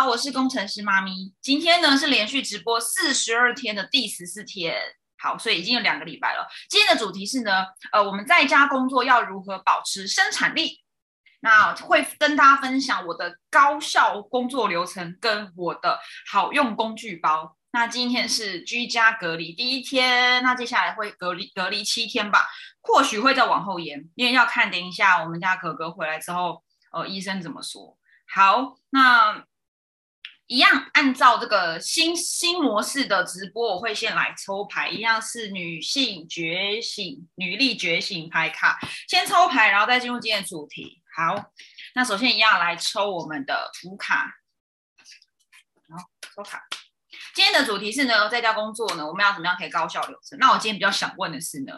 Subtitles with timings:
[0.00, 1.30] 好，我是工程师妈咪。
[1.42, 4.74] 今天呢是连续直播四十二天的第十四天，
[5.18, 6.48] 好，所以已经有两个礼拜了。
[6.70, 10.80] 今天的主题是呢，呃，我们在家工作要如何保持生产力？
[11.40, 16.00] 那会跟大家分享我的高效工作流程跟我的
[16.32, 17.58] 好用工具包。
[17.72, 22.46] 那今天是居家隔离第一天，那接下来会隔离隔离七天吧，
[22.80, 27.98] 或许会再往后延，因为要看等一下我们家哥哥回来之后，呃，医生怎么说。
[28.34, 29.44] 好，那。
[30.50, 41.00] 一样，按照这个新新模式的直播，我会先来抽牌，一样是女性觉醒、女力觉醒牌卡，先抽牌，然后再进入今天的主题。
[41.14, 41.52] 好，
[41.94, 44.40] 那首先一样来抽我们的福卡，
[45.88, 46.66] 好，抽卡。
[47.32, 50.36] 今天的主题是呢，在家工作呢，我们要怎么样可以高效流程？
[50.40, 51.74] 那我今天比较想问的是呢，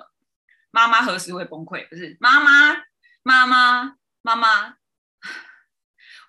[0.71, 1.87] 妈妈何时会崩溃？
[1.91, 2.75] 不是妈妈，
[3.23, 4.77] 妈妈，妈妈，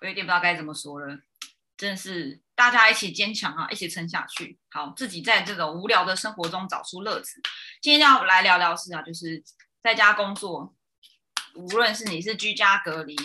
[0.02, 1.16] 我有点不知道该怎么说了。
[1.76, 4.58] 真的是大家一起坚强啊，一起撑下去。
[4.70, 7.40] 好，自己在这种无聊的生活中找出乐子。
[7.82, 9.42] 今天要来聊聊是啊，就是
[9.82, 10.74] 在家工作，
[11.54, 13.16] 无论是你是居家隔离，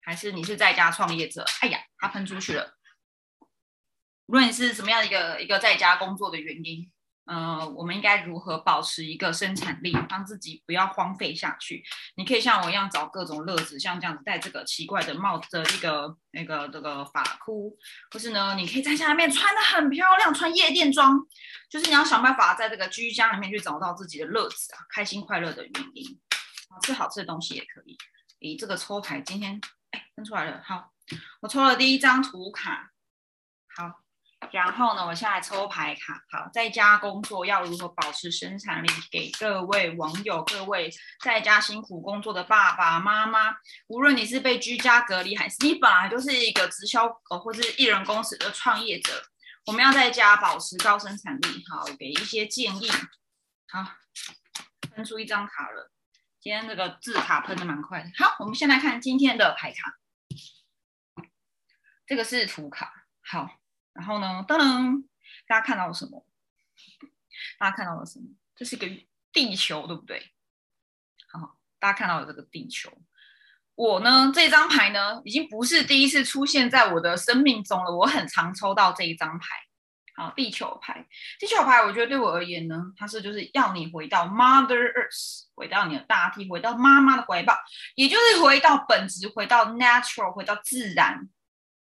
[0.00, 2.76] 还是你是在家创业者，哎呀，他喷出去了。
[4.26, 6.90] 无论是什么样的一个一个在家工作的原因。
[7.26, 11.80] 嗯，我们应该如何保持一个生产力，让自己不要荒废下去？
[12.16, 17.76] 你可以像我一样找各种乐子，像这样子戴这个奇怪的帽子的一个那个这个发箍，
[18.10, 21.16] 或是呢，你可以在下面穿的很漂亮，穿夜店装，
[21.68, 26.20] 就是你要想办法在这个居家里面去找到自己的乐子啊，开心快乐的原因。
[26.68, 27.96] 好吃好吃的东西也可以。
[28.40, 29.60] 咦，这个抽牌今天
[29.92, 30.92] 哎分出来了，好，
[31.42, 32.90] 我抽了第一张图卡，
[33.76, 34.00] 好。
[34.52, 36.24] 然后呢，我现在抽牌卡。
[36.30, 38.88] 好，在家工作要如何保持生产力？
[39.10, 40.90] 给各位网友、各位
[41.22, 43.54] 在家辛苦工作的爸爸妈妈，
[43.86, 49.22] 无论你是被居家隔离，还是你本来就是一个直销呃或者艺人公司的创业者，
[49.66, 51.64] 我们要在家保持高生产力。
[51.70, 52.90] 好，给一些建议。
[53.68, 53.86] 好，
[54.96, 55.92] 喷出一张卡了。
[56.40, 58.10] 今天这个字卡喷的蛮快的。
[58.16, 59.94] 好，我们先来看今天的牌卡。
[62.04, 62.90] 这个是图卡。
[63.22, 63.59] 好。
[63.92, 64.44] 然后呢？
[64.48, 65.04] 噔噔，
[65.46, 66.24] 大家看到了什么？
[67.58, 68.26] 大家看到了什么？
[68.54, 68.86] 这是一个
[69.32, 70.32] 地球，对不对？
[71.28, 72.90] 好，大家看到了这个地球。
[73.74, 77.96] 我呢，这张牌呢，已经不是第一次出现在我的生命中了。
[77.96, 79.46] 我很常抽到这一张牌。
[80.14, 81.06] 好，地球牌，
[81.38, 87.56] 地球牌，我觉得对我而言呢，它是就是要你回到 Mother Earth，回到你的大地，回到妈妈的怀抱，
[87.94, 91.28] 也就是回到本质，回到 natural，回到自然，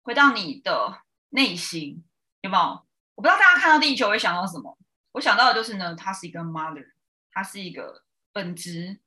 [0.03, 1.03] 回到你的。
[1.37, 2.03] 内心
[2.41, 2.87] 有没有？
[3.15, 4.79] 我不知道大家看到地球会想到什么。
[5.13, 6.93] 我想到的就是呢，它是一个 mother，
[7.31, 9.01] 它是一个本质，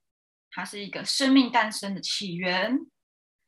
[0.52, 2.80] 它是一个生命诞生的起源。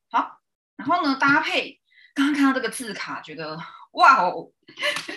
[0.09, 0.41] 好，
[0.77, 1.79] 然后呢，搭配
[2.15, 3.55] 刚刚看到这个字卡，觉得
[3.91, 4.51] 哇哦，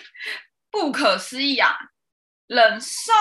[0.71, 1.75] 不可思议啊！
[2.47, 3.12] 忍受，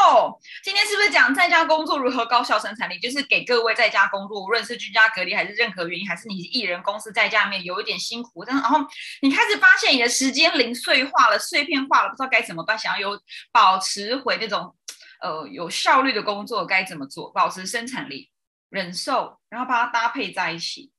[0.63, 2.99] 今天是不是讲在家工作如何高效生产力？
[2.99, 8.79] 就是给各位在家工作，无论是居家隔离还是任何原因，还是你艺人公司在家里面有一点辛苦，但然后
[9.21, 14.75] 你开始发现你的时间零碎化了、碎片化了，不知道该怎么办，想要有保持回那种
[15.21, 17.31] 呃有效率的工作，该怎么做？
[17.31, 18.29] 保持生产力，
[18.69, 20.91] 忍受，然后把它搭配在一起。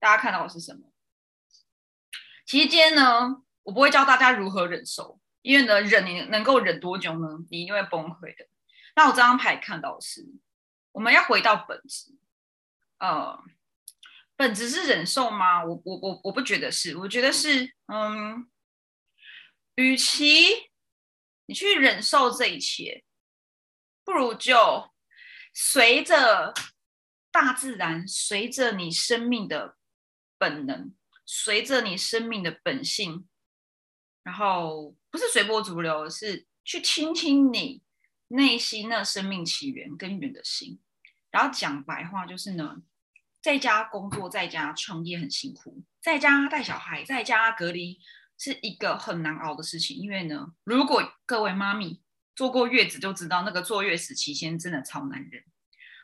[0.00, 0.80] 大家看到的是什么？
[2.44, 5.20] 期间呢，我不会教大家如何忍受。
[5.48, 7.26] 因为呢，忍你能够忍多久呢？
[7.48, 8.46] 你一定会崩溃的。
[8.94, 10.22] 那我这张牌看到是，
[10.92, 12.14] 我们要回到本质。
[12.98, 13.42] 呃，
[14.36, 15.64] 本质是忍受吗？
[15.64, 18.46] 我我我我不觉得是，我觉得是，嗯，
[19.76, 20.70] 与其
[21.46, 23.02] 你去忍受这一切，
[24.04, 24.92] 不如就
[25.54, 26.52] 随着
[27.30, 29.78] 大自然，随着你生命的
[30.36, 30.94] 本能，
[31.24, 33.26] 随着你生命的本性。
[34.28, 37.80] 然后不是随波逐流，是去倾听你
[38.28, 40.78] 内心那生命起源根源的心。
[41.30, 42.82] 然后讲白话就是呢，
[43.40, 47.98] 在家工作，在家创业很辛苦，在家带小孩，在家隔离
[48.36, 49.96] 是一个很难熬的事情。
[49.96, 52.02] 因为呢，如果各位妈咪
[52.36, 55.42] 坐过月子就知道，那个坐月子期间真的超难忍。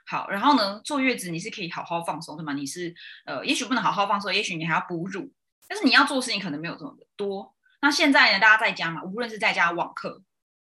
[0.07, 2.55] 好，然后呢，坐月子你是可以好好放松的嘛？
[2.55, 2.95] 你是
[3.27, 5.31] 呃，也许不能好好放松，也许你还要哺乳，
[5.69, 7.53] 但是你要做事情可能没有这么的多。
[7.85, 8.41] 那现在呢？
[8.41, 10.23] 大家在家嘛，无论是在家网课，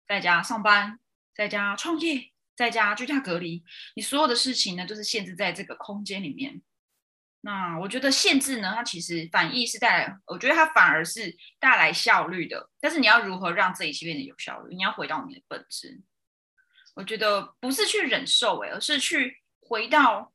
[0.06, 1.00] 在家上班，
[1.34, 3.64] 在家创业，在家居家隔离，
[3.96, 6.62] 你所有的事情呢，都是限制在这个空间里面。
[7.40, 12.70] 那我觉得限制呢，它其实反义是带来，我觉得它反而是带来效率的。
[12.82, 14.76] 但是你要如何让这一切变得有效率？
[14.76, 16.02] 你要回到你的本质。
[16.94, 20.34] 我觉得不是去忍受，哎，而是去回到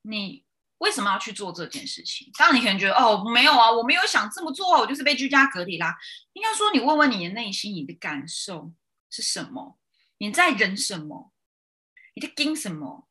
[0.00, 0.46] 你
[0.78, 2.30] 为什么要去做这件事情？
[2.38, 5.96] 当然，你可能觉得哦，没有啊，我没有想这么做啊，我就是被居家隔离啦。
[6.34, 8.72] 应该说，你问问你的内心，你的感受
[9.10, 9.78] 是什么？
[10.18, 11.32] 你在忍什么？
[12.14, 13.08] 你在盯什么？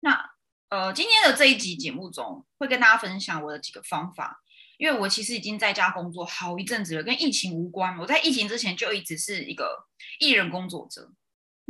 [0.00, 0.30] 那
[0.68, 4.42] 呃，今天的这一集节目中，会跟大家分享我的几个方法，
[4.76, 7.96] 因为我其实已经在家工作好一阵子了，跟疫情无关。
[7.98, 9.86] 我在疫情之前就一直是一个
[10.20, 11.10] 艺人工作者。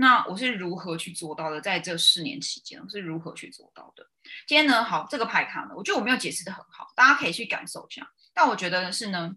[0.00, 1.60] 那我是如何去做到的？
[1.60, 4.08] 在这四年期间，我是如何去做到的？
[4.46, 8.08] 今天呢，好，这个牌卡呢，我觉得我没有解释的很好，大家可以去感受一下。
[8.32, 9.34] 但我觉得是呢，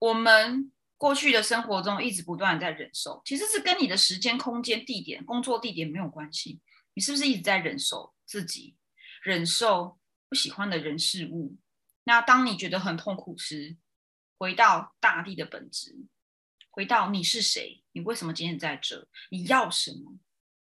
[0.00, 6.60] 我们过去的生活中一直不断在忍受，其实是跟你的时间、空间、地点、工作地点没有关系。
[6.94, 8.74] 你是不是一直在忍受自己，
[9.22, 11.56] 忍受不喜欢的人事物？
[12.02, 13.76] 那当你觉得很痛苦时，
[14.36, 15.94] 回到大地的本质。
[16.70, 17.84] 回到你是谁？
[17.96, 19.08] 你为什么今天在这？
[19.30, 20.18] 你要什么？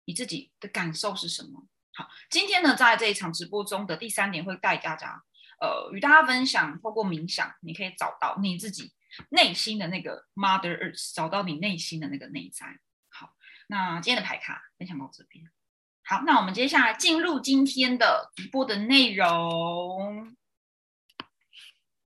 [0.06, 1.68] 你自己的感受是什么？
[1.96, 5.24] 好，今天呢，在这一场直播中的第三点，会带大家，
[5.60, 8.94] 呃，与大家分享，透过冥想，你可以找到你自己
[9.30, 12.68] 内心的那个 Mother Earth，找到你内心的那个内在。
[13.10, 13.34] 好，
[13.70, 15.50] 那今天的牌卡分享到这边。
[16.04, 20.38] 好，那我们接下来进入今天的直播的内容。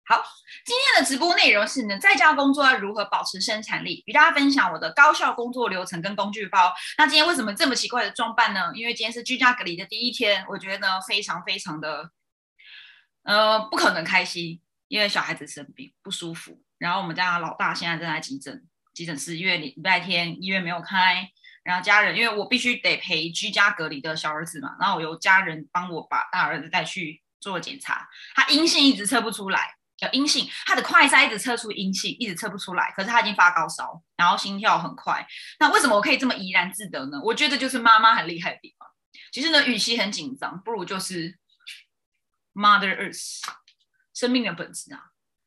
[0.06, 0.22] 好，
[0.66, 6.74] 今天的直播内容是呢，在家工作要如何保持生产力，与大家分享我的高效工作流程跟工具包。
[6.98, 8.70] 那今天为什么这么奇怪的装扮呢？
[8.74, 12.10] 因为今天是居家隔离的第一天，我觉得呢非常非常的，
[13.22, 18.62] 呃，不可能开心，因为小孩子生病不舒服，然后我们家老大现在正在急诊，
[18.92, 21.26] 急诊室，因为礼拜天医院没有开，
[21.62, 29.76] 然后家人因为我必须得陪居家隔离的小儿子嘛，然后我由家人帮我把大儿子带去做检查，他阴性一直测不出来。
[30.04, 32.92] 叫阴性，他的快筛一直测出阴性，一直测不出来。
[32.96, 35.26] 可是他已经发高烧，然后心跳很快。
[35.58, 37.20] 那为什么我可以这么怡然自得呢？
[37.22, 38.88] 我觉得就是妈妈很厉害的地方。
[39.32, 41.38] 其实呢，与其很紧张，不如就是
[42.52, 43.40] Mother Earth，
[44.14, 45.00] 生命的本质啊。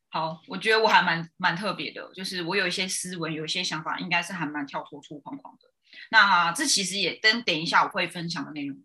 [0.10, 5.70] 好，我觉得我还蛮蛮特别的，就是我有一些思维，有一些想法，应该是还蛮跳脱出框框的。
[6.12, 8.78] 那这其实也跟等一下我会分享的内容。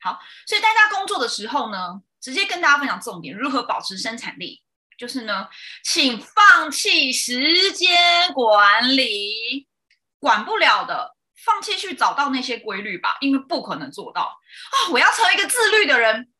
[0.00, 4.62] 好，所以大家工作的时候呢，直接跟大家分享重点，如何保持生产力。
[5.02, 5.48] 就是呢，
[5.82, 9.66] 请放弃时间管理，
[10.20, 14.92] 管不了的，放弃去找到那些规律吧，因为不可能做到啊！
[14.92, 16.32] 我要成为一个自律的人，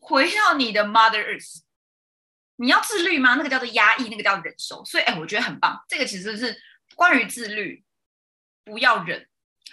[0.00, 1.60] 回到你的 Mother Earth，
[2.56, 3.36] 你要自律吗？
[3.36, 4.84] 那个叫做压抑，那个叫忍受。
[4.84, 5.80] 所以，哎，我觉得很棒。
[5.88, 6.60] 这个其实是
[6.96, 7.84] 关于自律，
[8.64, 9.28] 不要忍，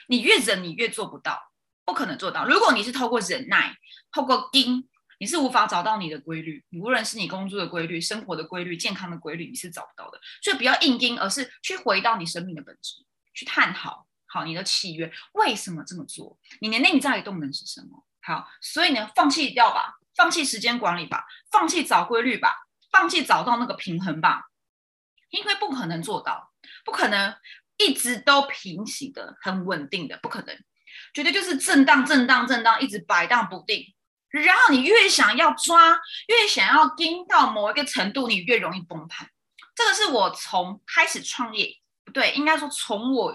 [0.05, 1.41] 你越忍，你越做不到，
[1.85, 2.45] 不可能做到。
[2.45, 3.75] 如果你是透过忍耐，
[4.11, 4.87] 透过盯。
[5.21, 10.19] 你是无法找到你的规律，无论是你工作的规律、生活的规律、健康的规律，你是找不到的。
[10.41, 12.95] 所以不要硬盯，而是去回到你生命的本质，
[13.31, 16.39] 去探讨好你的契约，为什么这么做？
[16.59, 18.03] 你的内在动能是什么？
[18.23, 22.55] 好，所以呢，放弃掉吧，放弃时间管理吧，放弃找规律吧，
[22.91, 24.45] 放弃找到那个平衡吧，
[25.29, 26.51] 因为不可能做到，
[26.83, 27.35] 不可能
[27.77, 30.63] 一直都平行的、很稳定的，不可能，
[31.13, 33.85] 绝对就是震荡、震荡、震荡，一直摆荡不定。
[34.31, 39.27] 然后你越想要抓，越想要盯到某一个程度，你越容易崩盘。
[39.75, 41.69] 这个是我从开始创业，
[42.05, 43.31] 不对，应该说从我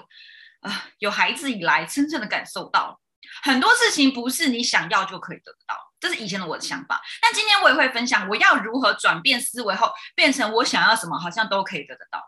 [0.60, 2.98] 啊有孩子以来，真正的感受到
[3.43, 5.76] 很多事情不是你想要就可以得到。
[6.00, 12.22] 这是以前的我的想法，但今天我也会分享我要如何转变思维后，变成我想要什么，好像都可以得得到。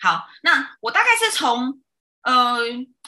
[0.00, 1.82] 好，那我大概是从。
[2.26, 2.58] 呃，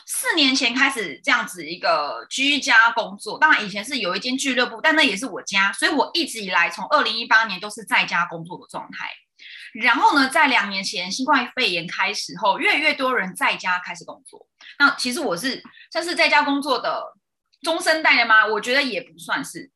[0.06, 9.10] 四年前开始这样子一个居家工作，当然以前是有一间俱乐部，但那也是我家，所以我一直以来从二零一八年都是在家工作的状态。
[9.74, 14.46] 然后呢，在两年前新冠肺炎开始后，越来越多人在家开始工作。
[14.78, 15.60] 那其实我是
[15.90, 17.02] 算是在家工作的
[17.62, 18.46] 中生代的吗？
[18.46, 19.68] 我觉得也不算是。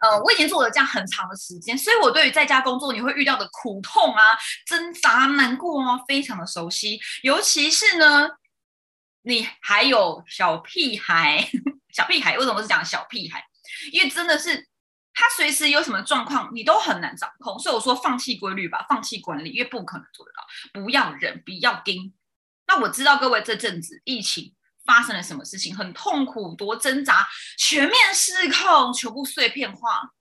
[0.00, 4.36] 呃，我已经做了这样很长的时间，所以我对于在家工作你会遇到的苦痛啊、
[4.66, 7.00] 挣扎、难过啊，非常的熟悉。
[7.22, 8.28] 尤其是呢，
[9.22, 11.48] 你还有小屁孩，
[11.92, 13.44] 小屁孩为什么是讲小屁孩？
[13.92, 14.68] 因为真的是
[15.12, 17.58] 他随时有什么状况，你都很难掌控。
[17.58, 20.82] 所以我说放弃规律吧，放弃管理，因为不可能做得到。
[20.82, 22.12] 不要忍，不要盯。
[22.66, 24.54] 那我知道各位这阵子疫情。
[24.86, 25.76] 发生了什么事情？
[25.76, 27.26] 很痛苦，多挣扎，
[27.58, 30.12] 全面失控，全部碎片化。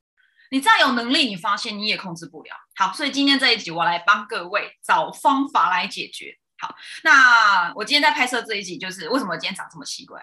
[0.51, 2.49] 你再有能力，你发现你也控制不了。
[2.75, 6.37] 好，所以今天这一集，我来帮各位找方法来解决。
[6.57, 10.21] 好，那我今天在拍摄这一集，就是为什么今天长这么奇怪？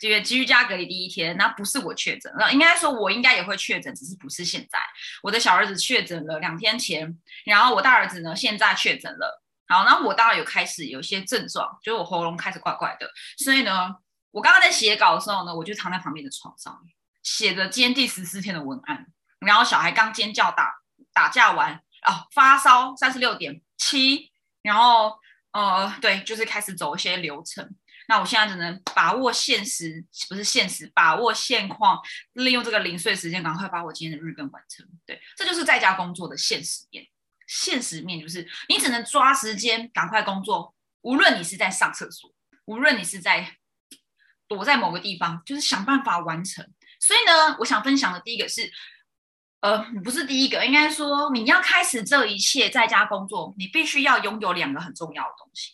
[0.00, 4.78] 因为居家隔离第一天，那不是我确诊，那应该说我应该也会确诊，只是不是现在。
[5.22, 9.42] 我的小儿子确诊了两天前，然后我大儿子呢，现在确诊了。
[9.70, 13.08] 好，然后我当然有开始有一些症状，就是我喉咙开始怪怪的，
[13.38, 13.94] 所以呢，
[14.32, 16.76] 我刚刚在写稿的时候呢，我就躺在旁边的床上，
[17.22, 19.06] 写着今天第十四天的文案，
[19.38, 20.74] 然后小孩刚尖叫打
[21.12, 25.16] 打架完哦，发烧三十六点七，然后
[25.52, 27.72] 呃对，就是开始走一些流程。
[28.08, 31.96] 那我现在只能把握现实，不是现实，把握现况，
[32.32, 34.84] 利用这个零碎时间，赶快把我今天的日更完成。
[35.06, 37.06] 对，这就是在家工作的现实面。
[37.52, 42.32] 现实面就是你只能抓时间赶快工作，无论你是在上厕所，
[42.66, 43.56] 无论你是在
[44.46, 46.64] 躲在某个地方，就是想办法完成。
[47.00, 48.70] 所以呢，我想分享的第一个是，
[49.62, 55.72] 呃，不是第一个，应该说你要开始这一切在家工作，你必须要拥有两个很重要的东西。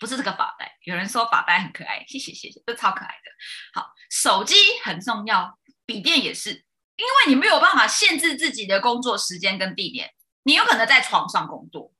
[0.00, 3.80] 不是这个发带，有人说发带很可爱，谢谢谢谢，这超可爱的。
[3.80, 6.50] 好，手机很重要，笔电也是，
[6.96, 10.12] 因为你没有办法限制自己的工作时间跟地点，
[10.44, 11.92] 你有可能在床上工作，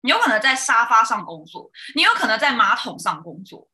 [0.00, 3.68] 你有可能在沙发上工作，你有可能在马桶上工作。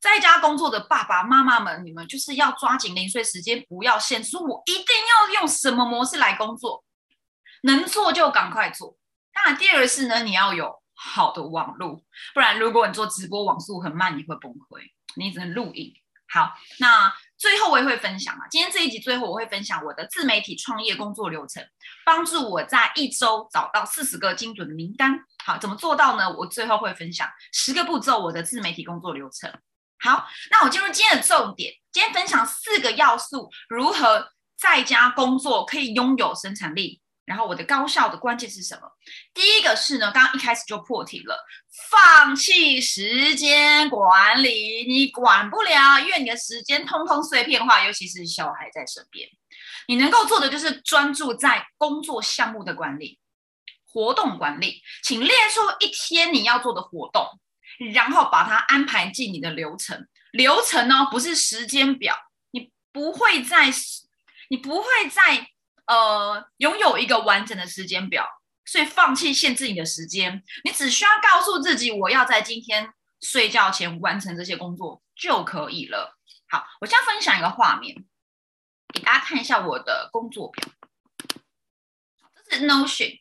[0.00, 6.84] 在家工作的爸爸妈妈们，你们就是要抓紧零碎时间，不要限制，说我一定要用什么模式来工作，
[7.64, 8.96] 能做就赶快做。
[9.32, 10.80] 当然，第二个是呢，你要有。
[11.02, 14.82] 好的网路，不然如果你做直播网速很慢，你会崩溃。
[15.16, 15.94] 你只能录影。
[16.32, 21.60] 好，那最后我也会分享啊，今天这一集最后我会分享我的自媒体创业工作流程，
[22.04, 25.18] 帮助我在一周找到四十个精准的名单。
[25.44, 26.30] 好，怎么做到呢？
[26.36, 29.52] 我最后会分享十个步骤，我的自媒体工作流程。
[29.98, 36.99] 好，那我进入今天的重点，今天分享四个要素，如何在家工作可以拥有生产力。
[37.30, 38.90] 然后我的高效的关键是什么？
[39.32, 41.46] 第一个是呢，刚刚一开始就破题了，
[41.88, 49.28] 放弃时间管理，你管不了，因为你的时间通通碎片化，尤其是小孩在身边，
[49.86, 53.20] 你能够做的就是专注在工作项目的管理、
[53.86, 57.24] 活动管理，请列出一天你要做的活动，
[57.94, 60.08] 然后把它安排进你的流程。
[60.32, 62.16] 流程呢，不是时间表，
[62.50, 63.72] 你不会在，
[64.48, 65.46] 你不会在。
[65.90, 68.24] 呃，拥有一个完整的时间表，
[68.64, 72.88] 所以放弃限制你的时间，你只需要告诉自己，我要在今天
[73.20, 76.16] 睡觉前完成这些工作就可以了。
[76.48, 78.04] 好，我现在分享一个画面，
[78.94, 80.64] 给大家看一下我的工作表。
[82.48, 83.18] 这是 Notion，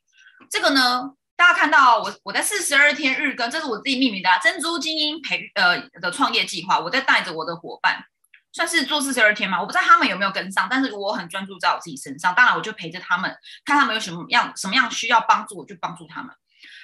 [0.51, 8.05] 这个呢，大家看到我我在四十二天日更，这是我自己命名的珍珠精英培呃的创业计划，我在带着我的伙伴。
[8.51, 12.33] 算是做四十二天嘛，我不知道他们有没有跟上，但是我很专注在我自己身上。
[12.33, 16.35] 当然，我就陪着他们，看他们有什么样什么样需要帮助，我就帮助他们。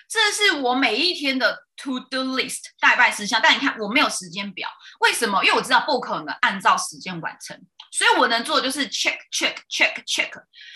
[0.07, 3.39] 这是我每一天的 to do list 代办事项。
[3.41, 4.69] 但你看，我没有时间表，
[4.99, 5.43] 为什么？
[5.43, 7.59] 因为我知道不可能按照时间完成，
[7.91, 10.29] 所以我能做的就是 check check check check。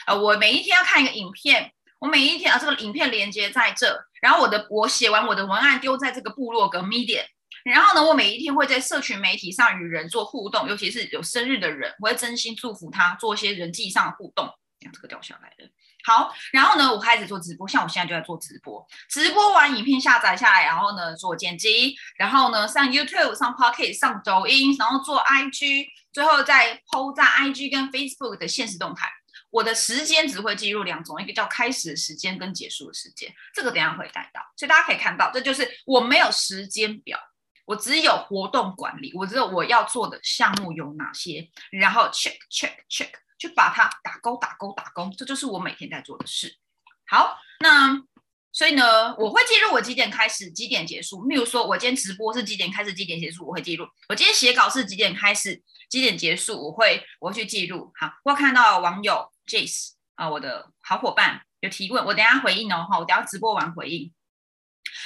[0.08, 7.26] 呃，我每一天要看一个影片，我每一天啊，这个影片连接在这，然后我的我写完我的文案丢在这个部落格 Medium。
[7.74, 14.50] 然后呢，我每一天会在社群媒体上与人做互动，尤其是有生日的人，我会真心祝福他，做一些人际上的互动。
[14.82, 15.70] 看这个掉下来的，
[16.06, 16.34] 好。
[16.54, 18.88] 然后呢，我开始做直播，像我现在就在做直播。
[19.10, 29.10] 直播完影片下载下来，然后呢做剪辑，然后呢上 YouTube、上 Pocket、上抖音，然后做 IG，最后再 PO 在 IG 跟 Facebook 的现实动态。
[29.52, 34.40] 我的时间只会记录两种，一个叫开始的时间跟结束的时间，这个等下会带到。
[34.56, 37.20] 所以大家可以看到，这就是我没有时间表。
[37.70, 46.58] 我只有活动管理，我只有我要做的项目有哪些，然后 check check check，去把它打勾打勾打勾，这就是我每天在做的事。
[47.06, 47.96] 好，那
[48.52, 51.24] 所以呢，我会记录我几点开始，几点结束。
[51.28, 53.88] 例如说，我今天直播是几点开始，几点结束，我会记录。
[54.08, 55.62] 我今天写稿是几点开始，
[55.92, 57.92] 几点结束，我会我会去记录。
[57.94, 62.88] 好，我看到网友 Jace 啊，我的好伙伴有提问，我等下回应哦。
[62.90, 64.12] 哈，我等下直播完回应。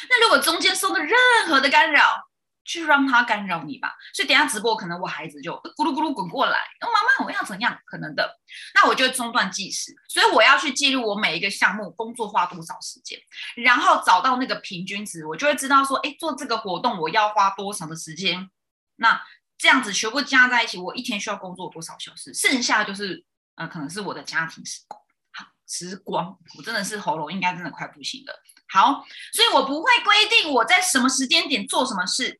[0.09, 1.11] 那如果中间受到任
[1.49, 2.29] 何的干扰，
[2.65, 7.77] 去让他干扰你吧，所以等下直播可能我孩子就咕噜咕噜滚过来，妈妈我要怎样？
[7.85, 8.39] 可能的，
[8.73, 13.19] 那我就中断计时，所以我要去记录我每一个项目工作花多少时间，
[13.57, 18.49] 然后找到那个平均值，我就会知道说，哎，做这个活动我要花多少的时间，
[18.95, 19.21] 那
[19.57, 25.01] 这样子全部加在一起，我一天需要工作多少小时，剩下就是呃，可能是我的家庭时光，
[25.33, 28.33] 好时光，我真的是喉咙应该真的快不行了，
[28.69, 29.03] 好，
[29.33, 32.39] 所以我不会规定我在什么时间点做什么事。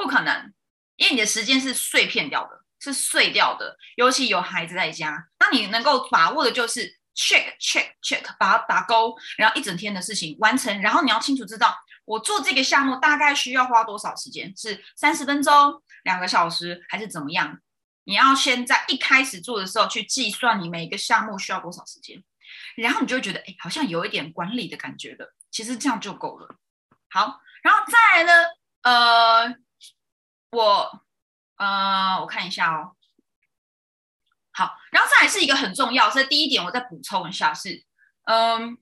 [0.00, 0.54] 不可能，
[0.96, 3.76] 因为你的时间是碎片掉的，是碎掉的。
[3.96, 10.80] 尤其有孩子在家，那你能够把握的就是 check check check，把它打勾，然后一整天的事情完成。
[10.80, 11.76] 然后你要清楚知道，
[12.06, 17.58] 我做这个项目大概需要花多少时间，是三十分钟、两个小时，还是怎么样？
[18.04, 22.24] 你要先在一开始做的时候去计算你每个项目需要多少时间，
[22.76, 25.34] 然后你就会觉得，哎，好像有一点管理的感觉了。
[25.50, 26.56] 其实这样就够了。
[27.10, 28.32] 好，然后再来呢，
[28.84, 29.56] 呃。
[30.50, 31.02] 我，
[31.56, 32.96] 呃，我看一下哦。
[34.52, 37.84] 好，然后再来是一个很重要，所以第一点我再补充一下是，
[38.24, 38.76] 嗯，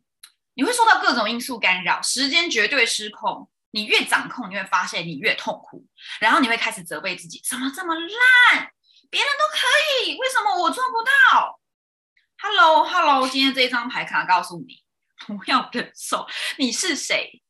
[0.54, 3.50] 你会受到各种因素干扰，时间绝对失控。
[3.70, 5.86] 你越掌控，你会发现你越痛苦，
[6.20, 8.72] 然后你会开始责备自己，怎么这么烂？
[9.10, 11.60] 别人都可以，为什么我做不到
[12.38, 14.82] ？Hello，Hello，今天这一张牌卡告诉你，
[15.26, 16.26] 不要忍受。
[16.56, 17.42] 你是谁？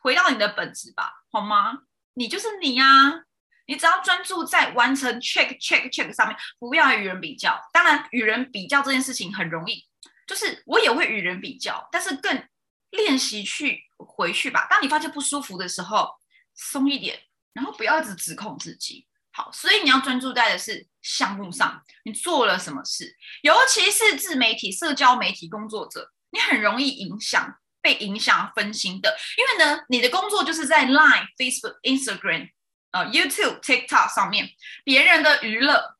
[0.00, 1.82] 回到你的本质吧，好吗？
[2.14, 3.26] 你就是你呀。
[3.70, 7.56] 你只要专注在完成 check check check 上面，不要与人比较。
[7.72, 9.86] 当然，与人比较这件事情很容易，
[10.26, 12.44] 就是我也会与人比较，但是更
[12.90, 14.66] 练习去回去吧。
[14.68, 16.10] 当你发现不舒服的时候，
[16.52, 17.16] 松一点，
[17.52, 19.06] 然后不要一直指控自己。
[19.30, 32.50] 好，所以你要专注在的是项目上，你做了什么事，尤其是自媒体、社交媒体工作者，你很容易影响、被影响、分心的，因为呢，你的工作就是在 Line、Facebook、Instagram。
[32.92, 34.50] 呃，YouTube、TikTok 上面
[34.84, 35.96] 别人的娱乐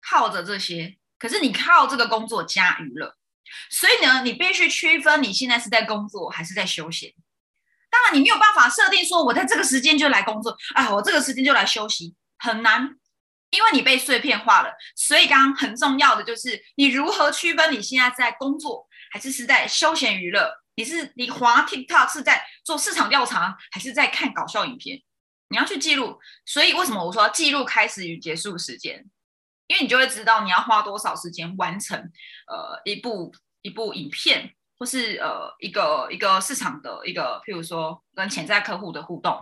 [0.00, 3.16] 靠着这些，可是你靠这个工作加娱乐，
[3.70, 7.12] 所以呢，你必须区分你现在是在工作还是在休闲。
[7.90, 12.96] 当然，你没有办法设定说我在这个时间就来工作，哎，我这个时间就来休息，很难，
[13.50, 14.74] 因为你被碎片化了。
[14.96, 20.52] 所以，刚刚很重要的就是你如何区分你现在在工作还是是在休闲娱乐？
[20.74, 25.00] 你是你滑 TikTok 是在做市场调查，还是在看搞笑影片？
[25.54, 29.08] 你要去记录，所以为什么我说记录开始与结束时间？
[29.68, 31.96] 因为你就会知道你要花多少时间完成
[32.48, 33.32] 呃一部
[33.62, 39.40] 一部影片，或是呃一个一个市场的一个，譬如说跟潜在客户的互动。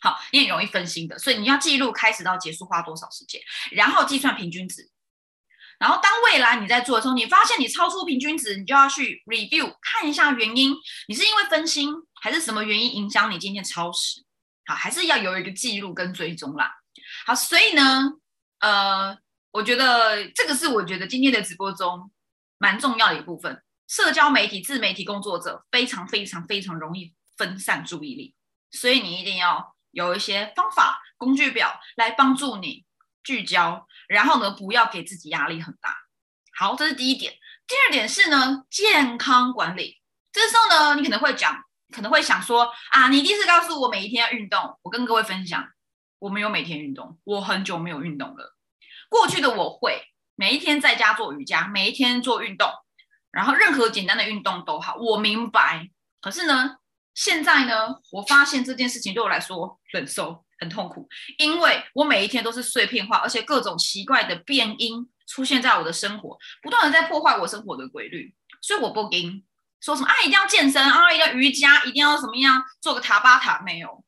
[0.00, 4.90] 好，你很容易分心的，所以你要记录开始到结束花多少时间，然后计算平均值。
[5.78, 10.74] 然后当未来你在做的时候，你发现你超出平均值，你就要去 review 看一下原因，
[11.06, 14.24] 你是因为分心，还是什么原因影响你今天超时？
[14.64, 16.72] 好，还是要有一个记录跟追踪啦。
[17.26, 18.12] 好，所以呢，
[18.60, 19.18] 呃，
[19.50, 22.10] 我觉得这个是我觉得今天的直播中
[22.58, 23.62] 蛮重要的一部分。
[23.88, 28.34] 社交媒体、自媒体工作者非常非常非常容易分散注意力，
[28.70, 32.86] 所以你一定要有一些方法、工具表来帮助你
[33.22, 35.94] 聚焦，然后呢，不要给自己压力很大。
[36.56, 37.34] 好，这是第一点。
[37.66, 40.00] 第二点是呢，健康管理。
[40.32, 41.62] 这时候呢，你可能会讲。
[41.92, 45.68] 可能会想说啊，你第一次告诉我每一天要运动，我跟各位分享，
[46.18, 48.56] 我没有每天运动，我很久没有运动了。
[49.08, 50.02] 过去的我会
[50.34, 52.68] 每一天在家做瑜伽，每一天做运动，
[53.30, 55.90] 然后任何简单的运动都好，我明白。
[56.20, 56.78] 可是呢，
[57.14, 61.06] 现在呢，我发现这件事情对我来说忍受很痛苦，
[61.38, 69.44] 因为我每一天都是碎片化，而且各种奇怪的变音出现在我的生活，不断的在破坏我生活的规律，所以我不跟。
[69.82, 70.14] 说什么啊？
[70.20, 71.12] 一定要健身啊！
[71.12, 72.64] 一定要瑜伽，一定要怎么样？
[72.80, 74.04] 做个塔巴塔没有？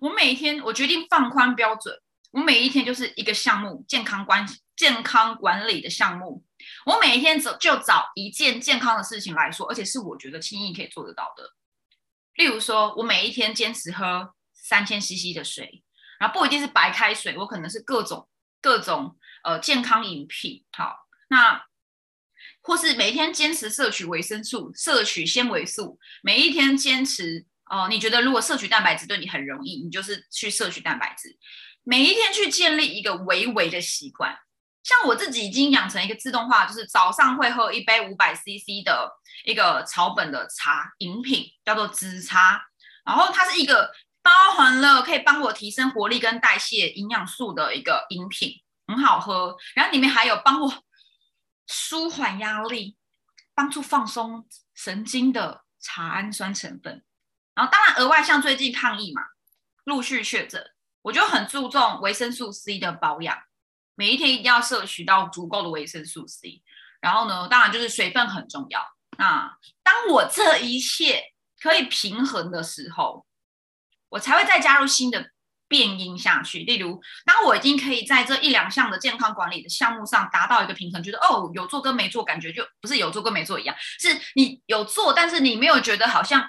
[0.00, 1.94] 我每一天，我决定放宽标准。
[2.32, 6.44] 我每一天就是一个项目，健康关健康管理的项目。
[6.86, 11.52] 我每一天找就找一件健康的事情来说，而且是我觉得轻易可以做得到的。
[12.34, 15.84] 例如说，我每一天坚持喝三千 CC 的水，
[16.18, 18.28] 然后不一定是白开水，我可能是各种
[18.60, 20.64] 各种呃健康饮品。
[20.72, 21.62] 好，那。
[22.62, 27.88] 或是每天坚持摄取维生素、摄取纤维素，每一天坚持哦。
[27.88, 31.36] 你觉得如果摄取蛋白质对你很容易，你就是去摄取蛋白质。
[31.82, 34.38] 每一天去建立一个微微的习惯，
[34.84, 39.10] 像我自己已经养成一个自动化，就是早上会喝一杯五百 CC 的
[39.44, 42.62] 一个草本的茶饮品，叫做紫茶。
[43.04, 43.90] 然后它是一个
[44.22, 48.54] 包含了可以帮我提升活力跟代谢营养素的一个饮品，
[48.86, 49.56] 很好喝。
[49.74, 50.72] 然后里面还有帮我。
[51.72, 52.98] 舒缓压力、
[53.54, 57.02] 帮助放松神经的茶氨酸成分，
[57.54, 59.22] 然后当然额外像最近抗疫嘛，
[59.84, 63.38] 陆续确诊，我就很注重维生素 C 的保养，
[63.94, 66.62] 每一天一定要摄取到足够的维生素 C。
[67.00, 68.86] 然后呢，当然就是水分很重要。
[69.16, 73.26] 那当我这一切可以平衡的时候，
[74.10, 75.30] 我才会再加入新的。
[75.72, 86.46] 变音下去，例如，当我已经可以在这一两项的健康管理的项目上达到一个平衡，觉得哦，有做跟没做，感觉就不是有做跟没做一样，是你有做，但是你没有觉得好像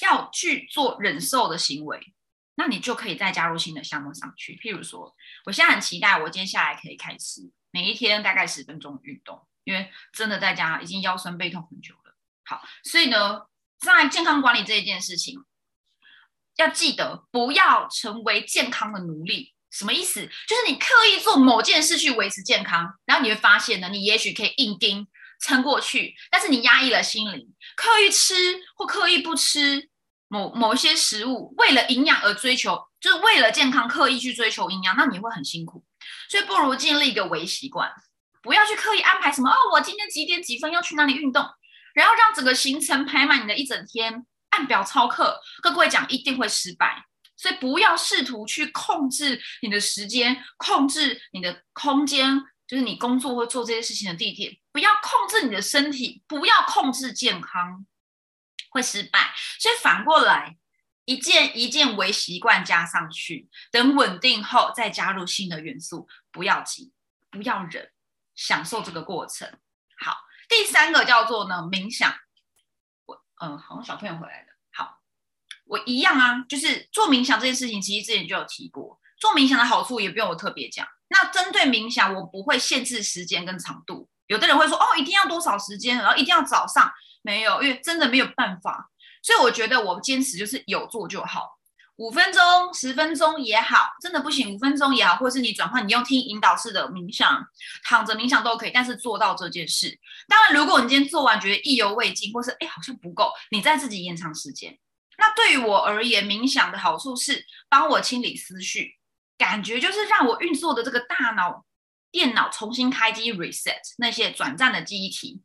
[0.00, 2.00] 要去做忍受的行为，
[2.54, 4.54] 那你就可以再加入新的项目上去。
[4.54, 12.16] 譬如说，我现在很期待我接下来可以开始每一天大概十分钟运动，因为真的在家已经腰酸背痛很久了。
[12.46, 13.42] 好，所以呢，
[13.78, 15.44] 在健康管理这一件事情。
[16.62, 20.20] 要记得不要成为健康的奴隶，什么意思？
[20.46, 25.06] 就是你刻意做某件事去维持健康，然后你会发现呢，你也许可以硬盯
[25.40, 28.34] 撑过去，但是你压抑了心灵，刻意吃
[28.76, 29.88] 或刻意不吃
[30.28, 35.84] 某某一些食物，为了营养而追求，就是为了健康刻意去追求营养，那你会很辛苦。
[36.28, 37.90] 所以不如建立一个微习惯，
[38.42, 41.44] 不要去刻意安排什么哦，我今天几点几分要去哪里运动，
[41.94, 47.04] 然后让整个行程排满你的一整天，按表操课，跟各位讲一定会失败。
[47.36, 54.56] 所以不要试图去控制你的时间，控制你的空间，就是你工作或做这些事情的地点。
[54.70, 57.84] 不要控制你的身体，不要控制健康，
[58.70, 59.34] 会失败。
[59.58, 60.56] 所以反过来，
[61.04, 66.06] 一件一件为习惯加上去，等稳定后再加入新的元素。
[66.30, 66.92] 不要急，
[67.30, 67.90] 不要忍，
[68.36, 69.58] 享受这个过程。
[69.98, 70.16] 好，
[70.48, 72.14] 第三个叫做呢冥想。
[73.42, 75.00] 嗯，好像小朋友回来的好。
[75.64, 79.00] 我一样啊，就是做冥想这件事情，其实之前就有提过。
[79.18, 80.86] 做冥想的好处也不用我特别讲。
[81.08, 84.08] 那针对冥想，我不会限制时间跟长度。
[84.28, 86.90] 有的人会说，哦，一定要多少时间，然后一定要早上，
[87.22, 88.90] 没有，因为真的没有办法。
[89.22, 91.58] 所以我觉得我坚持就是有做就好，
[91.96, 97.44] 五分钟、十分钟也好，真的不行五分钟也好，或是你转换你用听引导式的冥想，
[97.84, 99.98] 躺着冥想都可以，但是做到这件事。
[100.26, 104.78] 当然，如果你今天做完觉得意犹未尽，或是哎好像不够，你再自己延长时间。
[105.18, 108.96] 那对于我而言，冥想的好处是帮我清理思绪，
[109.36, 111.64] 感觉就是让我运作的这个大脑
[112.10, 115.42] 电脑重新开机 reset 那些转战的记忆体。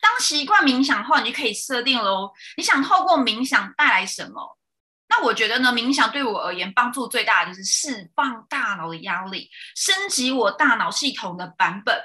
[0.00, 4.58] 当习惯冥想后，你就可以设定喽，你想透过冥想带来什么？
[5.10, 12.00] 那我觉得呢，冥想对我而言帮助最大的就是释放大脑的压力，升级我大脑系统的版本，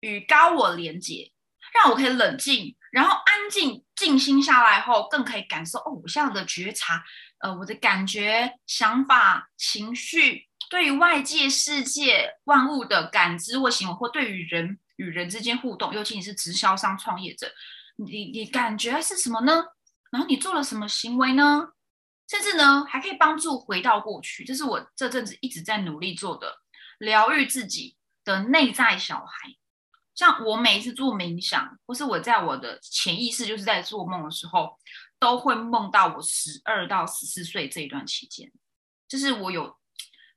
[0.00, 1.32] 与高我连接，
[1.72, 2.76] 让我可以冷静。
[2.90, 7.04] 然后安静静心下来后，更可以感受哦，我现在的觉察，
[7.38, 17.52] 呃，我的感觉、想法、情绪，对于外界世界万物的感知或行为，或对于人与人之间互动，尤其你是直销商创业者，
[17.96, 19.62] 你你感觉是什么呢？
[20.10, 21.68] 然后你做了什么行为呢？
[22.28, 26.58] 甚至呢，还可以帮助回到过去，这是我这阵子一直在努力做的，
[26.98, 29.54] 疗愈自己的内在小孩。
[30.14, 34.78] 像我每一次做冥想，或是我在我的潜意识就是在做梦的时候，
[35.18, 38.50] 都会梦到我十二到十四岁这一段期间，
[39.06, 39.76] 就是我有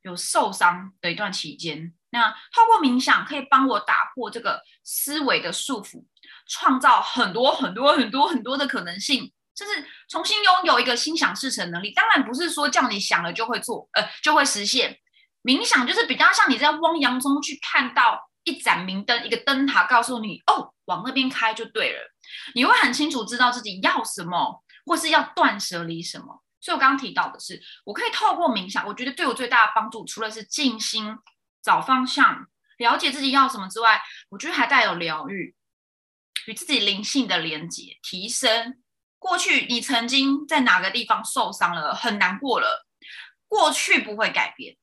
[0.02, 1.94] 有受伤的一段期间。
[2.10, 6.04] 那透过冥想，可以帮我打破这个思维的束缚，
[6.46, 11.92] 创造很多很多很多很多的可能性，就是重新拥有一个心想事成能力。
[11.92, 14.98] 当然不是说叫你想了就会做，呃，就会实现。
[15.44, 18.28] 冥想就是比较像你在汪洋中去看到。
[18.46, 22.00] 一盏明灯，一个灯塔，告诉你哦，往那边开就对了。
[22.56, 26.42] 你会很清楚知道自己要什么，或是要断舍离什么。
[26.62, 31.14] 所以我刚刚提到的是，我可以透过冥想，我觉得对我最大的帮助，除了是静心、
[31.62, 35.54] 找方向、了解自己要什么之外，我觉得还带有疗愈，
[36.48, 38.82] 与自己灵性的连接、提升。
[39.20, 42.88] 过去你曾经在哪个地方受伤了，很难过了，
[43.48, 44.78] 过去不会改变，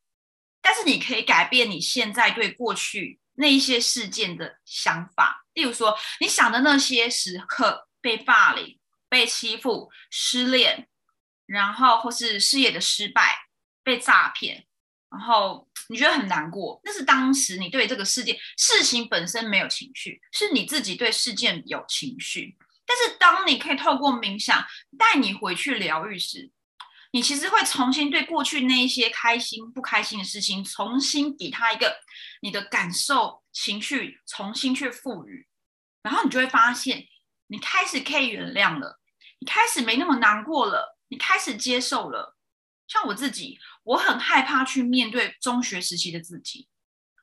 [0.63, 3.19] 但是你可以改变你现在对过去。
[3.39, 8.79] 那一些事件的想法，例如说你想的那些时刻，被霸凌、
[9.11, 10.89] 被欺负、失恋，
[11.45, 13.37] 然后或是事业的失败、
[13.85, 14.67] 被诈骗，
[15.11, 22.57] 然后你觉得很难过，那是当时你对这个事件事情本身没有情绪，是你自己对事件有情绪。
[22.87, 24.65] 但是当你可以透过冥想
[24.97, 26.51] 带你回去疗愈时，
[27.13, 31.97] 你其实会重新对过去那一些开心不开心的事情，重新给他一个
[32.43, 35.47] 你的感受情绪，重新去赋予，
[36.03, 37.07] 然后你就会发现，
[37.47, 39.01] 你开始可以原谅了，
[39.41, 42.37] 你开始没那么难过了，你开始接受了。
[42.87, 46.69] 像我自己，我很害怕去面对中学时期的自己，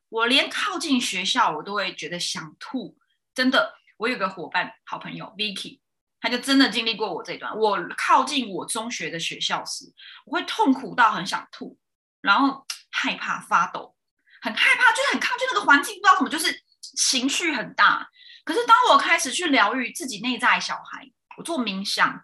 [0.10, 2.98] 我连靠近学校我都会觉得想吐。
[3.34, 5.80] 真的，我有个伙伴，好朋友 Vicky。
[6.20, 7.58] 他就真的经历过我这段。
[7.58, 9.86] 我靠近我中学的学校时，
[10.26, 11.78] 我会痛苦到很想吐，
[12.22, 13.96] 然后害怕发抖，
[14.42, 16.64] 很害怕，就是很抗拒那个环境，不知道什么，就是
[16.98, 18.10] 情绪很大。
[18.44, 22.22] 可是当我开始去疗愈自己内在小孩，我做冥想，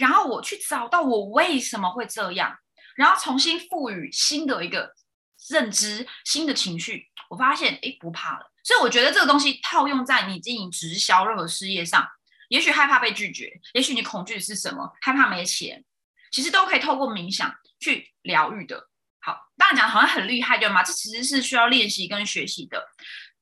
[0.00, 2.56] 然后我去找到我为什么会这样，
[2.96, 4.92] 然后重新赋予新的一个
[5.50, 8.50] 认知、新的情绪，我发现哎不怕了。
[8.62, 12.08] 所以我觉得这个东西套用在你经营直销任何事业上。
[12.48, 14.92] 也许害怕被拒绝，也许你恐惧的是什么？
[15.00, 15.84] 害怕没钱，
[16.32, 18.88] 其实都可以透过冥想去疗愈的。
[19.20, 20.82] 好，当然讲好像很厉害，对吗？
[20.82, 22.88] 这其实是需要练习跟学习的。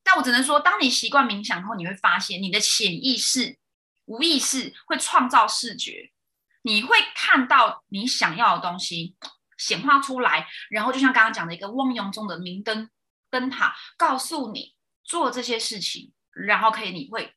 [0.03, 3.57] 但我只能说，当你习惯冥想后，你会发现你的潜意识、
[4.05, 6.13] 无意识会创造视觉，
[6.61, 9.17] 你会看到你想要的东西
[9.59, 12.89] 显化出来，然后就像刚刚讲的一个汪洋中的明灯
[13.29, 17.35] 灯塔，告诉你做这些事情，然后可以你会。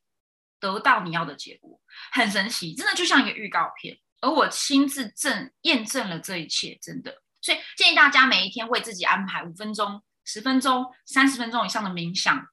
[0.60, 1.80] 得到你要的结果，
[2.12, 3.98] 很神奇，真的就像一个预告片。
[4.20, 7.20] 而我亲自证验证了这一切，真的。
[7.40, 12.46] 所以建议大家每一天为自己安排五分钟、十分钟、三十分钟以上的冥想，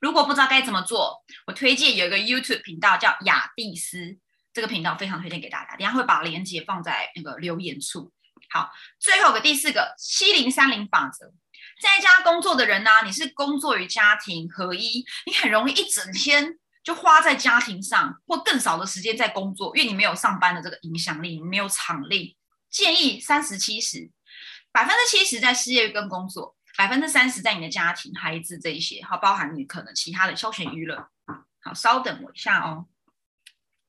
[0.00, 4.18] 如果不知道该怎么做，我推荐有一个 YouTube 频道叫雅蒂斯，
[4.52, 5.76] 这个频道非常推荐给大家。
[5.76, 8.12] 等下会把链接放在那个留言处。
[8.50, 11.32] 好，最后个第四个七零三零法则，
[11.80, 22.36] 在家工作的人呢，你是工作与家庭合一，你很容易一整天就花在家庭上，或更少的时间在工作，因为你没有上班的这个影响力，你没有场力。
[22.70, 24.10] 建议三十七十，
[24.70, 26.56] 百分之七十在事业跟工作。
[26.76, 31.08] 百分之三十在你的家庭、孩子这一些，好，包含你可能其他的休闲娱乐。
[31.60, 32.86] 好，稍等我一下哦，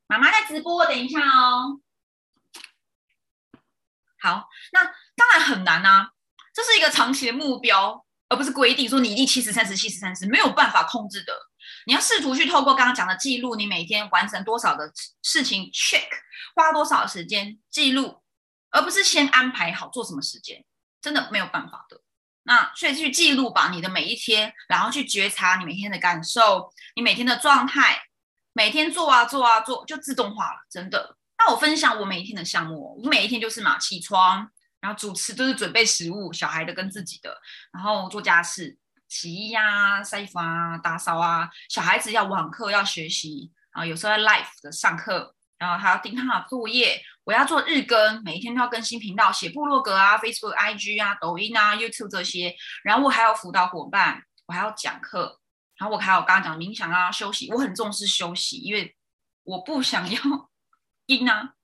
[0.07, 1.79] 妈妈在直播，等一下哦。
[4.21, 4.83] 好，那
[5.15, 6.09] 当然很难啊，
[6.53, 11.33] 这是一个长期的目标，而不是规定说你一定七十三十、七十三十，没有办法控制的。
[11.85, 14.91] 你要试图去透过刚刚讲的记录，你每天完成多少的
[15.23, 16.07] 事情，check，
[16.55, 18.21] 花多少时间记录，
[18.71, 20.65] 而不是先安排好做什么时间，
[21.01, 22.01] 真的没有办法的。
[22.43, 28.01] 那所以去记录吧，你的每一天，然后去觉察你每天的感受，你每天的状态，
[28.53, 31.15] 每天做啊做啊做，就自动化了，真的。
[31.39, 34.47] 那我分享我每一天的项目，我每一天就是嘛，起床，
[34.79, 37.35] 然后主持都是准备食物，小孩的跟自己的，
[37.73, 45.35] 然后做家事，洗衣呀、晒衣服啊、打扫啊，小孩子要网课要学习啊，有时候要 live 的上课。
[45.59, 52.55] 然后还要盯他的作业，我要做日更，每一天都要更新频道，写部落格啊、Facebook、IG 啊、抖音啊、YouTube 这些。
[52.81, 55.37] 然后我还有辅导伙伴，我还要讲课，
[55.75, 58.95] 然后我还有刚刚讲冥想啊、休息，我很重视休息，因为
[59.43, 60.48] 我不想要
[61.09, 61.55] 阴啊，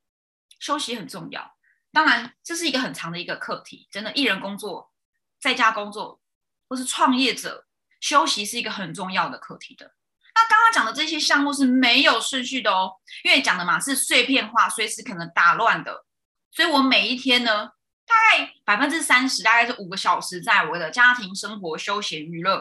[0.59, 1.55] 休息很重要。
[1.93, 4.91] 当然，这是一个很长的一个课题，真的，艺人工作、
[5.39, 6.19] 在家工作
[6.67, 7.67] 或是创业者，
[8.01, 9.93] 休息是一个很重要的课题的。
[10.33, 12.91] 那刚刚讲的这些项目是没有顺序的哦，
[13.23, 16.05] 因为讲的嘛是碎片化，随时可能打乱的。
[16.51, 17.69] 所以我每一天呢，
[18.05, 22.59] 大概百分之三十，大概是五个小时在我的家庭生活、休闲娱乐；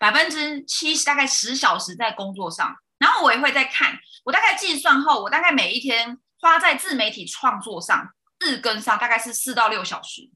[0.00, 2.74] 百分之七十，大概十小时在工作上。
[2.98, 10.30] 然后我也会再看，我大概计算后，我大概每一天花在自媒体创作上、日更上，大概是四到六小时，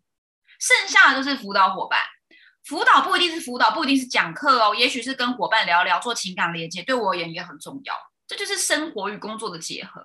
[0.61, 2.01] 剩下的都是辅导伙伴。
[2.65, 7.95] 辅导不一定是辅导，不一定是讲课哦，也许是跟伙伴聊聊，做情感连接，对我而言也很重要。
[8.27, 10.03] 这就是生活与工作的结合，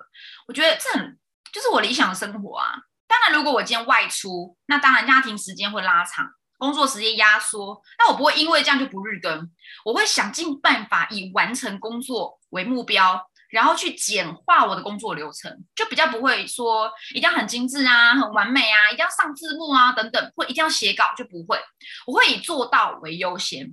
[0.48, 1.18] 我觉得这很
[1.52, 2.72] 就是我理想的生活啊。
[3.06, 9.50] 当然，如果我今天外出，那当然家庭时间会拉长，工作时间压缩，那我不会因为这样就不日更，
[9.84, 13.30] 我会想尽办法以完成工作为目标。
[13.54, 21.56] 然后去简化我的工作流程，就比较不会说一定要很精致啊、很完美啊、一定要上字幕啊等等，或一定要写稿就不会。
[22.04, 23.72] 我会以做到为优先，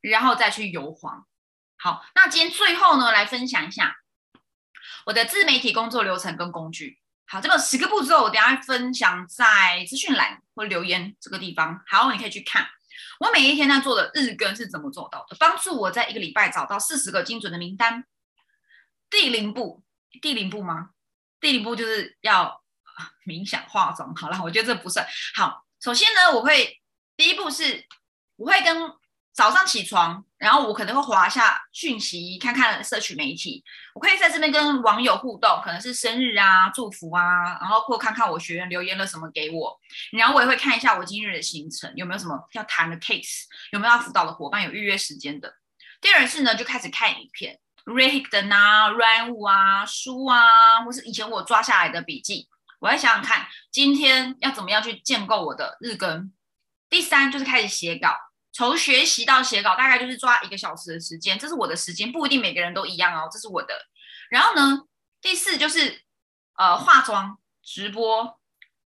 [0.00, 1.24] 然后再去油黄。
[1.78, 3.94] 好，那今天最后呢，来分享一下
[5.06, 6.98] 我的自媒体工作流程跟工具。
[7.28, 11.80] 好，这个十个步骤，我等下分享在资讯栏或留言这个地方。
[11.86, 12.66] 好，你可以去看
[13.20, 18.04] 我每一天在做的日更是怎么做到的，帮助我在一个礼拜找到四十个精准的名单。
[19.10, 19.82] 第零步，
[20.22, 20.90] 第零步吗？
[21.40, 22.62] 第零步就是要
[23.26, 24.14] 冥想、化妆。
[24.14, 25.64] 好了，我觉得这不算好。
[25.80, 26.80] 首先呢，我会
[27.16, 27.84] 第一步是，
[28.36, 28.76] 我会跟
[29.32, 33.64] 早上起床，然后我可能会划一下讯息，看看社群媒体。
[33.94, 39.80] 我可以在这边跟网友互动，可能是生日啊、祝福啊，然后或看看我学员留言了什么给我。
[40.12, 45.54] 然后我也会看一下我今日的行程，有没有什么要谈的 case，有没有要辅导的伙伴有预约时间的。
[46.02, 47.58] 第二是呢，就开始看影片。
[47.90, 52.48] Rehigden 啊，Run 五啊，书啊，或是以前我抓下来的笔记，
[52.78, 56.32] 我在想想看，今天要怎么样去建构我的日更。
[56.88, 58.14] 第三就是开始写稿，
[58.52, 63.74] 从学习到写稿大概就是抓一个小时的时间，这是我的时间，不一定每个人都一样哦，这是我的。
[64.30, 64.84] 然后呢，
[65.20, 66.02] 第四就是
[66.56, 68.38] 呃化妆直播，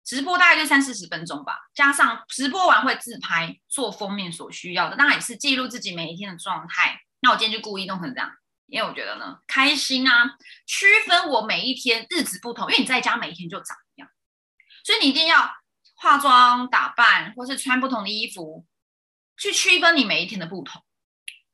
[0.04, 7.00] 直播大概就三四十分钟吧，加上直播完会自拍做封面所需要的，当然也是记录自己每一天的状态。
[7.20, 8.30] 那我今天就故意弄成这样。
[8.68, 14.08] 因为我觉得呢，开心啊，区分我每一天日子不同，因为你在家每一天就长一样，
[14.84, 15.50] 所以你一定要
[15.94, 18.66] 化妆打扮，或是穿不同的衣服，
[19.38, 20.82] 去区分你每一天的不同，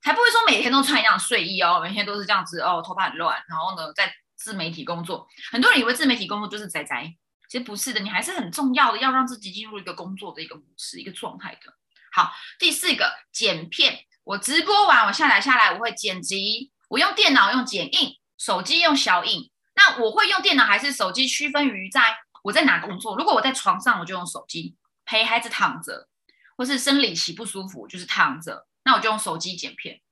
[0.03, 7.15] 才不会说每天都穿一样睡衣哦，每天都是这样子哦，头发很乱，然后呢，在自媒体工作，很多人以为自媒体工作就是宅宅，
[7.49, 11.73] 其实不是的，你还是很重要的，要让自己进入一个工作的一个模式、一个状态的。
[12.11, 16.72] 好，第四个剪片，我直播完我下载下来，我会剪辑。
[16.93, 19.51] 我用电脑用剪映，手机用小影。
[19.75, 21.27] 那我会用电脑还是手机？
[21.27, 23.17] 区分于在我在哪工作。
[23.17, 24.77] 如果我在床上，我就用手机
[25.07, 26.07] 陪孩子躺着，
[26.55, 30.03] 或是生理期不舒服就是躺着，那我就用手机剪片。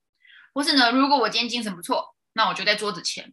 [0.55, 3.31] 或是呢，如果我今天精神不错，那我就在桌子前。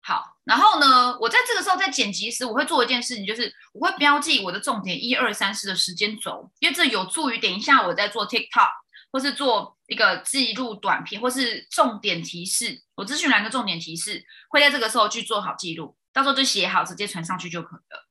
[0.00, 8.70] 好，然后呢，我在这个时候在剪辑时，我会做一件事情，就是我会标记我的重点一二三四的时间轴，因为这有助于等一下我在做 TikTok。
[9.12, 18.06] 或是做一个记录短片，或是重点提示，我咨询栏的重点提示会在这个时候去做好记录，到时候就写好，直接传上去就可以了。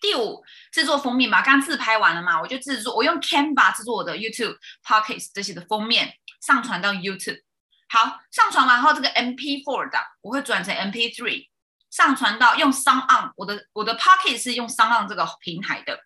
[0.00, 7.42] 第五，制作封面嘛，刚自拍完了嘛，我就制作，我用 Canva 制作我的 YouTube、Pocket 这些的封面，上传到 YouTube。
[7.88, 11.48] 好，上传完后，这个 MP4 的我会转成 MP3，
[11.90, 15.98] 上传到用 Sound On，我的我的 Pocket 是用 Sound On 这个平台的，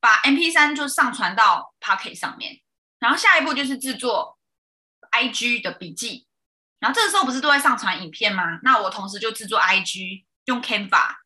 [0.00, 2.60] 把 MP3 就上传到 Pocket 上面。
[2.98, 4.35] 然后下一步就是制作
[5.12, 6.26] IG 的笔记，
[6.78, 8.58] 然后这个时候不是都在上传影片吗？
[8.62, 11.16] 那我同时就制作 IG，用 Canva。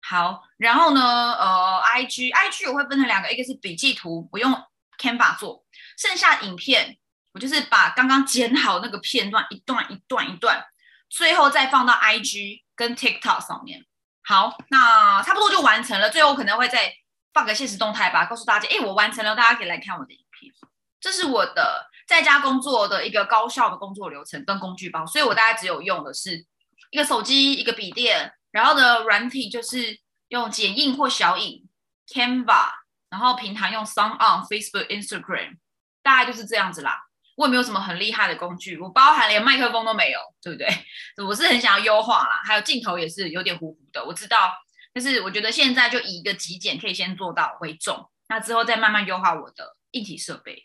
[0.00, 4.52] 好，然后呢，呃，IG，IG 我会分成两个，一个是笔记图，我用
[4.98, 5.64] Canva 做，
[5.96, 6.98] 剩下影片
[7.32, 10.66] 我就是把刚刚剪好那个片段一段一段一段，
[11.08, 13.86] 最后再放到 IG 跟 TikTok 上面。
[14.24, 16.92] 好，那差不多就完成了，最后可能会再
[17.32, 20.52] 放个现实动态吧，告诉大家，哎，我完成了，大家可以来看我的影片。
[21.00, 26.44] 这是我的在家工作的一个高效的工作流程跟工具包，所以我大概只有用的是
[26.90, 31.68] 一个手机、一个笔电，然后呢，软体就是用剪映或小影
[32.08, 32.70] ，Canva，
[33.10, 35.56] 然后平台用 Sound On、Facebook、Instagram，
[36.02, 37.00] 大概就是这样子啦。
[37.34, 40.68] 我也没有什么很厉害的工具，我包含连麦克风都没有，对不对？
[41.26, 44.52] 我是很想要优化啦，还有镜头也是有点糊糊的，我知道，
[44.92, 50.62] 但是我觉得现在就以一个极简可以先做到为重，那之后再慢慢优化我的硬体设备。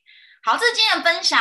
[0.47, 1.38] 好，这是今天的分享。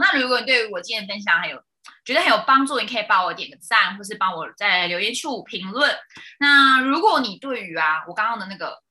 [0.00, 1.62] 那如果你对于我今天的分享还有
[2.04, 5.96] 觉得很有帮助，你可以帮我点个赞，或是帮我在留言处评论。
[6.40, 8.82] 那如果你对于啊我刚刚的那个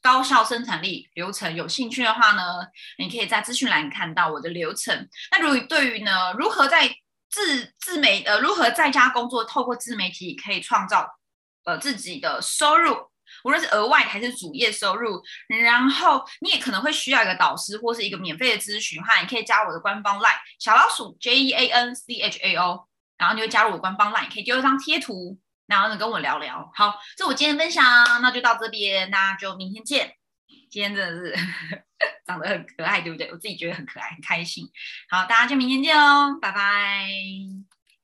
[0.00, 2.64] 高效生产力流程有兴趣的话呢，
[2.98, 5.08] 你可以在资讯栏看到我的流程。
[5.32, 6.88] 那如果对于呢如何在
[7.28, 11.18] 自自媒呃如何在家工作，透过自媒体可以创造
[11.64, 13.10] 呃自己的收入。
[13.46, 15.22] 无论是额外还是主业收入，
[15.62, 26.68] 然后你也可能会需要一个导师或是一个免费的咨询哈，你可以加我的官方 LINE 小老鼠 J E A N C H A O，然后你会加入我官方 LINE，可以丢一张贴图，然后呢跟我聊聊。
[26.74, 27.84] 好，这我今天分享，
[28.20, 30.12] 那就到这边，那就明天见。
[30.68, 31.36] 今天真的是
[32.26, 33.28] 长得很可爱，对不对？
[33.30, 34.68] 我自己觉得很可爱，很开心。
[35.08, 37.75] 好，大家就明天见哦，拜拜。